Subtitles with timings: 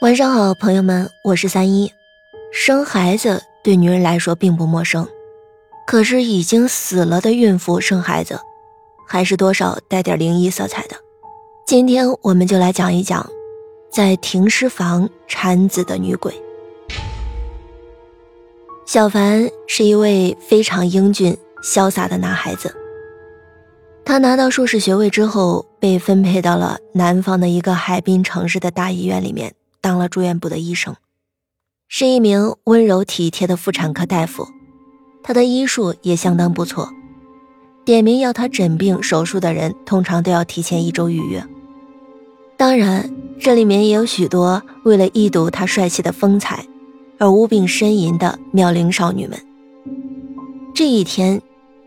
[0.00, 1.92] 晚上好，朋友们，我是三一。
[2.50, 5.06] 生孩子对女人来说并不陌生，
[5.86, 8.40] 可是已经死了的孕妇生孩子，
[9.06, 10.96] 还是多少带点灵异色彩的。
[11.66, 13.28] 今天我们就来讲一讲，
[13.90, 16.32] 在停尸房产子的女鬼。
[18.86, 22.74] 小凡是一位非常英俊潇洒的男孩子，
[24.02, 29.52] 他拿到硕士学位之后，被分配到了南方的一个海滨城市的大医院里面。
[29.80, 30.96] 当了住院部的医生，
[31.88, 34.46] 是一名温柔体贴的妇产科大夫，
[35.22, 36.88] 他的医术也相当不错。
[37.84, 41.44] 点名要他诊病手术的人，通常都要提前一周预约。
[42.56, 46.64] 当然，这里面也有许多为了一睹他帅气的风采
[47.18, 49.40] 而无病呻吟的妙龄少女们。
[50.74, 51.40] 这一天，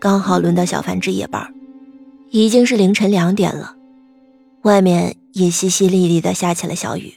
[0.00, 1.54] 刚好轮到小凡值夜班，
[2.30, 3.76] 已经是凌晨两点了，
[4.62, 7.14] 外面也淅淅沥沥的下起了小雨。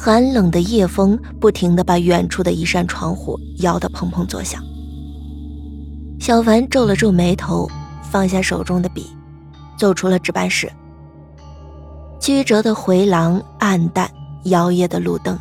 [0.00, 4.62] 寒冷的夜风不停地把远处的一扇窗户摇得砰砰作响。
[6.20, 7.68] 小凡皱了皱眉头，
[8.08, 9.10] 放下手中的笔，
[9.76, 10.70] 走出了值班室。
[12.20, 14.08] 曲折的回廊，暗淡
[14.44, 15.36] 摇曳的路灯，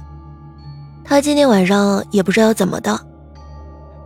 [1.04, 3.00] 他今天晚上也不知道怎么的，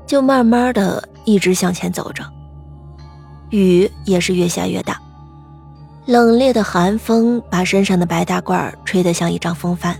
[0.05, 2.25] 就慢慢的一直向前走着。
[3.51, 4.99] 雨也是越下越大，
[6.07, 9.97] 冷冽的寒风把身上的白大褂吹得像一张风帆。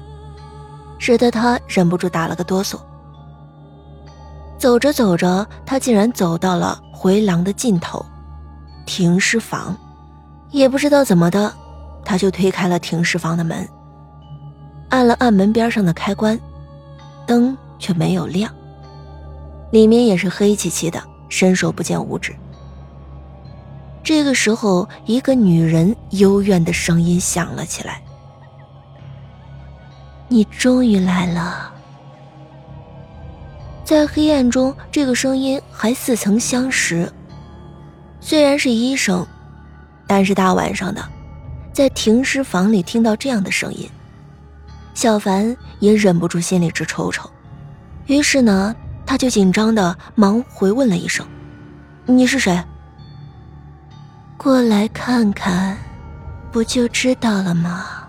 [1.01, 2.79] 使得他忍不住打了个哆嗦。
[4.59, 8.05] 走着走着，他竟然走到了回廊的尽头，
[8.85, 9.75] 停尸房。
[10.51, 11.51] 也不知道怎么的，
[12.05, 13.67] 他就推开了停尸房的门，
[14.89, 16.39] 按了按门边上的开关，
[17.25, 18.53] 灯却没有亮。
[19.71, 22.35] 里面也是黑漆漆的，伸手不见五指。
[24.03, 28.03] 这个时候，一个女人幽怨的声音响了起来。
[30.31, 31.69] 你终于来了，
[33.83, 37.11] 在黑暗中，这个声音还似曾相识。
[38.21, 39.27] 虽然是医生，
[40.07, 41.03] 但是大晚上的，
[41.73, 43.89] 在停尸房里听到这样的声音，
[44.93, 47.29] 小凡也忍不住心里直抽抽。
[48.05, 48.73] 于是呢，
[49.05, 51.27] 他就紧张的忙回问了一声
[52.07, 52.57] ：“你是谁？”
[54.39, 55.77] 过来看看，
[56.53, 58.00] 不就知道了吗？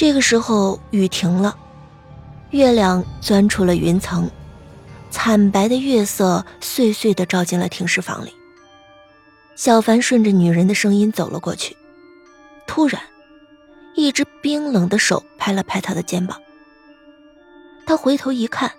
[0.00, 1.54] 这个时候雨停了，
[2.52, 4.30] 月亮钻出了云层，
[5.10, 8.32] 惨白的月色碎碎的照进了停尸房里。
[9.56, 11.76] 小凡顺着女人的声音走了过去，
[12.66, 12.98] 突然，
[13.94, 16.40] 一只冰冷的手拍了拍他的肩膀。
[17.84, 18.72] 他回头一看，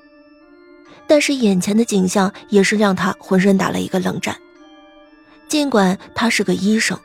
[1.05, 4.35] 但是眼前的景象也是让他浑身打了一个冷战。
[5.47, 6.99] 尽管他是个医生。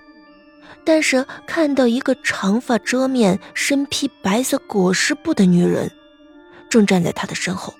[0.86, 5.90] 但是看到一个长发遮面、身披白色裹尸布的女人，
[6.70, 7.74] 正站在他的身后，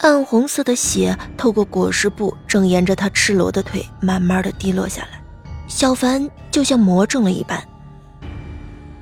[0.00, 5.22] 暗红色的血透过裹尸布，正沿着他赤裸的腿慢慢的滴落下来。
[5.66, 7.58] 小凡就像魔怔了一般，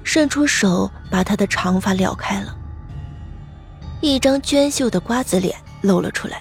[0.05, 2.57] 伸出手把他的长发撩开了，
[4.01, 6.41] 一张娟秀的瓜子脸露了出来。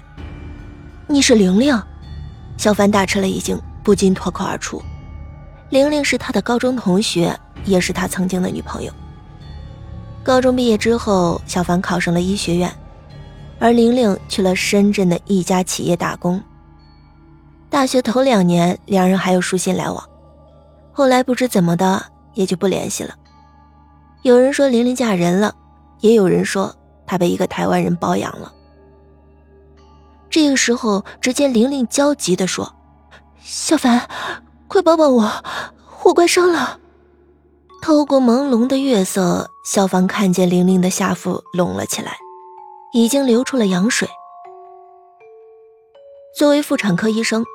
[1.07, 1.75] 你是玲玲，
[2.55, 4.79] 小凡大吃了一惊，不禁脱口而出。
[5.69, 8.91] 玲玲是他的高中同学，也是他曾经的女朋友。
[10.23, 12.73] 高中毕业之后，小凡考上了医学院，
[13.59, 16.41] 而玲玲去了深圳的一家企业打工。
[17.69, 20.01] 大学头两年，两人还有书信来往，
[20.93, 22.01] 后来不知怎么的，
[22.33, 23.13] 也就不联系了。
[24.21, 25.53] 有人说玲玲嫁人了，
[25.99, 26.73] 也有人说
[27.05, 28.53] 她被一个台湾人包养了。
[30.29, 32.73] 这个时候，只见玲玲焦急地说
[33.43, 34.07] ：“小凡。”
[34.67, 35.31] 快抱抱我，
[36.03, 36.79] 我快生了！
[37.81, 42.17] 透过朦胧的月色，小凡看见玲玲的下腹隆了起来，
[42.91, 44.07] 已经流出了羊水。
[46.37, 47.45] 作为妇产科医生，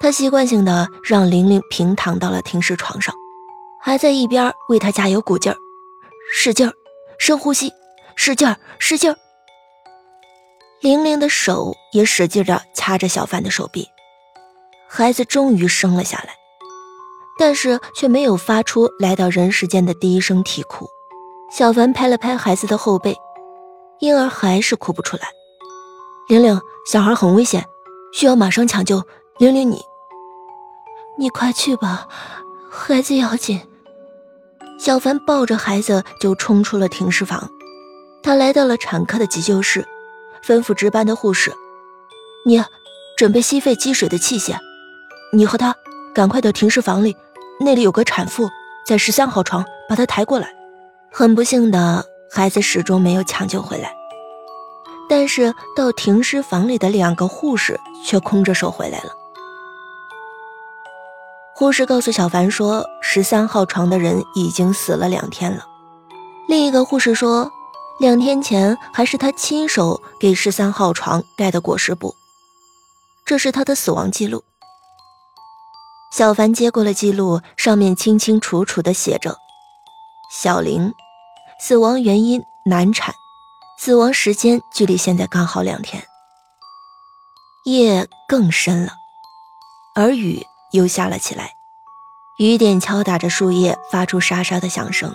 [0.00, 3.14] 他习惯性的让玲玲平躺到了停尸床上，
[3.80, 5.56] 还在一边为她加油鼓劲儿，
[6.34, 6.72] 使劲儿，
[7.18, 7.72] 深呼吸，
[8.16, 9.16] 使劲儿，使劲儿。
[10.80, 13.86] 玲玲的手也使劲的掐着小凡的手臂，
[14.88, 16.34] 孩子终于生了下来。
[17.38, 20.86] 但是却没有发出来到人世间的第一声啼哭。
[21.50, 23.16] 小凡拍了拍孩子的后背，
[24.00, 25.22] 婴儿还是哭不出来。
[26.28, 27.64] 玲玲，小孩很危险，
[28.12, 29.02] 需要马上抢救。
[29.38, 29.80] 玲玲，你，
[31.16, 32.06] 你快去吧，
[32.68, 33.62] 孩子要紧。
[34.78, 37.48] 小凡抱着孩子就冲出了停尸房，
[38.22, 39.86] 他来到了产科的急救室，
[40.44, 41.52] 吩咐值班的护士
[42.44, 42.62] ：“你，
[43.16, 44.56] 准备吸肺积水的器械。
[45.32, 45.74] 你和他，
[46.14, 47.16] 赶快到停尸房里。”
[47.60, 48.48] 那里有个产妇，
[48.86, 50.48] 在十三号床，把她抬过来。
[51.10, 53.92] 很不幸的，孩子始终没有抢救回来。
[55.08, 59.10] 但是到停尸房里的两个护士却空着手回来了。
[61.54, 65.66] 护士告诉小凡说，十三号床的人已经死了两天了。
[66.46, 67.50] 另一个护士说，
[67.98, 72.14] 两天前还是他亲手给十三号床盖的裹尸布，
[73.24, 74.44] 这是他的死亡记录。
[76.18, 79.36] 小凡接过了记录，上面清清楚楚的写着：
[80.32, 80.92] 小玲，
[81.60, 83.14] 死亡原因难产，
[83.78, 86.02] 死亡时间距离现在刚好两天。
[87.66, 88.94] 夜更深了，
[89.94, 91.52] 而雨又下了起来，
[92.40, 95.14] 雨点敲打着树叶，发出沙沙的响声。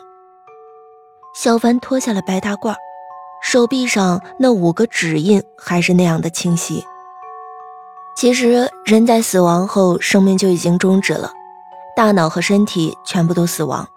[1.36, 2.74] 小凡脱下了白大褂，
[3.44, 6.82] 手臂上那五个指印还是那样的清晰。
[8.16, 11.32] 其实，人在死亡后，生命就已经终止了，
[11.96, 13.88] 大脑和身体全部都死亡，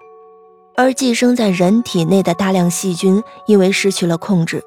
[0.74, 4.62] 而寄生在人体内的大量细菌因为失去了控制，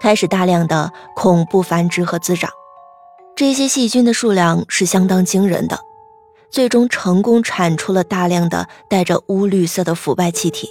[0.00, 2.50] 开始大量的恐怖繁殖和滋长。
[3.34, 5.80] 这些细菌的数量是相当惊人的，
[6.50, 10.68] 最终成功产出了大量的带着乌绿色的腐败气体。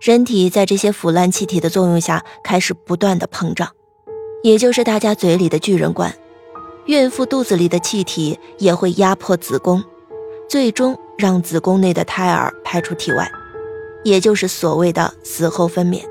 [0.00, 3.68] 人体在这些腐烂气体的作用下，开始不断的膨胀，
[4.42, 6.14] 也就是大家嘴里的巨人观。
[6.86, 9.82] 孕妇肚子里的气体也会压迫子宫，
[10.48, 13.30] 最终让子宫内的胎儿排出体外，
[14.02, 16.02] 也就是所谓的死后分娩。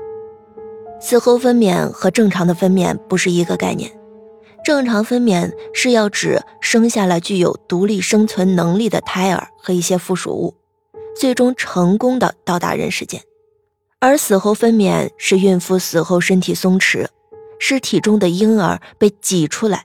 [0.98, 3.92] 死后分娩和正常的分娩不是一个概念，
[4.64, 10.54] 正常分娩是要指生下了具有独立生存能力的胎儿和一些附属物，
[11.14, 13.20] 最终成功的到达人世间，
[13.98, 17.06] 而死后分娩是孕妇死后身体松弛，
[17.58, 19.84] 尸体中的婴儿被挤出来。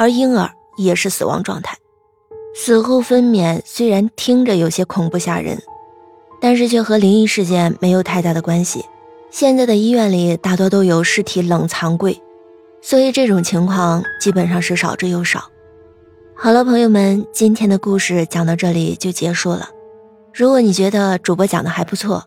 [0.00, 1.76] 而婴儿也是死亡状态，
[2.54, 5.60] 死后分娩虽然听着有些恐怖吓人，
[6.40, 8.82] 但是却和灵异事件没有太大的关系。
[9.30, 12.18] 现在的医院里大多都有尸体冷藏柜，
[12.80, 15.50] 所以这种情况基本上是少之又少。
[16.34, 19.68] 好了，朋友们，今天的故事讲到这里就结束了。
[20.32, 22.24] 如果你觉得主播讲的还不错，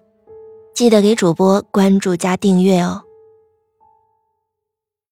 [0.75, 3.01] 记得给主播关注加订阅哦。